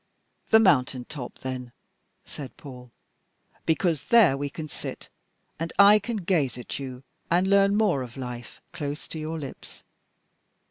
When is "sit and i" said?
4.67-5.99